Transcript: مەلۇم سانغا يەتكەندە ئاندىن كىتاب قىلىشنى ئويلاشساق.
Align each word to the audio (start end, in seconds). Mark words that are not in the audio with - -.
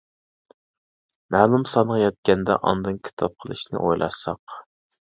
مەلۇم 1.35 1.67
سانغا 1.73 1.99
يەتكەندە 2.05 2.59
ئاندىن 2.65 3.01
كىتاب 3.11 3.39
قىلىشنى 3.45 3.85
ئويلاشساق. 3.87 4.61